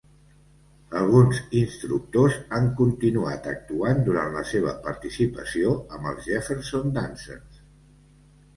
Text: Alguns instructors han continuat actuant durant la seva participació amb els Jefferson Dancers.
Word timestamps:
Alguns 0.99 1.41
instructors 1.59 2.39
han 2.57 2.71
continuat 2.79 3.51
actuant 3.53 4.01
durant 4.09 4.33
la 4.39 4.43
seva 4.55 4.75
participació 4.89 5.77
amb 5.99 6.11
els 6.15 6.27
Jefferson 6.33 6.93
Dancers. 7.01 7.65